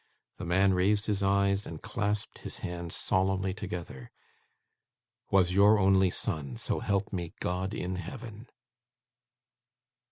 The 0.37 0.45
man 0.45 0.73
raised 0.73 1.05
his 1.05 1.21
eyes, 1.21 1.67
and 1.67 1.79
clasped 1.79 2.39
his 2.39 2.57
hands 2.65 2.95
solemnly 2.95 3.53
together:' 3.53 4.09
Was 5.31 5.53
your 5.53 5.77
only 5.77 6.09
son, 6.09 6.57
so 6.57 6.79
help 6.79 7.13
me 7.13 7.35
God 7.39 7.71
in 7.75 7.97
heaven! 7.97 8.49